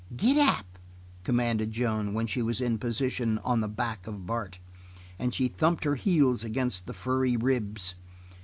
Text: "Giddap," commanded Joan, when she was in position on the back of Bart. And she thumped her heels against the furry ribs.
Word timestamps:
"Giddap," 0.15 0.65
commanded 1.23 1.69
Joan, 1.73 2.15
when 2.15 2.25
she 2.25 2.41
was 2.41 2.59
in 2.59 2.79
position 2.79 3.37
on 3.45 3.61
the 3.61 3.67
back 3.67 4.07
of 4.07 4.25
Bart. 4.25 4.57
And 5.19 5.31
she 5.31 5.47
thumped 5.47 5.83
her 5.83 5.93
heels 5.93 6.43
against 6.43 6.87
the 6.87 6.93
furry 6.95 7.37
ribs. 7.37 7.93